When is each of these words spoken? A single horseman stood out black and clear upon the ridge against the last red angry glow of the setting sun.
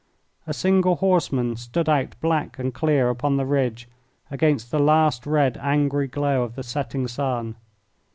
A 0.47 0.53
single 0.55 0.95
horseman 0.95 1.55
stood 1.57 1.87
out 1.87 2.15
black 2.21 2.57
and 2.57 2.73
clear 2.73 3.11
upon 3.11 3.37
the 3.37 3.45
ridge 3.45 3.87
against 4.31 4.71
the 4.71 4.79
last 4.79 5.27
red 5.27 5.57
angry 5.61 6.07
glow 6.07 6.41
of 6.41 6.55
the 6.55 6.63
setting 6.63 7.07
sun. 7.07 7.55